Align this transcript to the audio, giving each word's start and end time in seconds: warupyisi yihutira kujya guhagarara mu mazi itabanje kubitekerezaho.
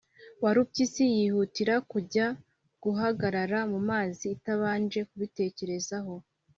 warupyisi 0.43 1.03
yihutira 1.15 1.75
kujya 1.91 2.25
guhagarara 2.83 3.59
mu 3.71 3.79
mazi 3.89 4.23
itabanje 4.35 4.99
kubitekerezaho. 5.09 6.13